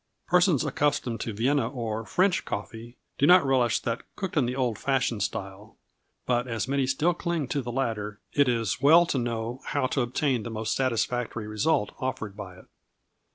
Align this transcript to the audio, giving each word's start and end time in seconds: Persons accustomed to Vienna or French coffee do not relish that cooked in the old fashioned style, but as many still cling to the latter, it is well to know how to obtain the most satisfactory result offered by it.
Persons 0.25 0.65
accustomed 0.65 1.19
to 1.19 1.31
Vienna 1.31 1.69
or 1.69 2.07
French 2.07 2.43
coffee 2.43 2.97
do 3.19 3.27
not 3.27 3.45
relish 3.45 3.79
that 3.81 4.01
cooked 4.15 4.35
in 4.35 4.47
the 4.47 4.55
old 4.55 4.79
fashioned 4.79 5.21
style, 5.21 5.77
but 6.25 6.47
as 6.47 6.67
many 6.67 6.87
still 6.87 7.13
cling 7.13 7.47
to 7.49 7.61
the 7.61 7.71
latter, 7.71 8.19
it 8.33 8.49
is 8.49 8.81
well 8.81 9.05
to 9.05 9.19
know 9.19 9.61
how 9.65 9.85
to 9.85 10.01
obtain 10.01 10.41
the 10.41 10.49
most 10.49 10.75
satisfactory 10.75 11.45
result 11.45 11.91
offered 11.99 12.35
by 12.35 12.55
it. 12.55 12.65